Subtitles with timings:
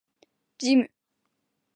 [0.57, 0.89] ジム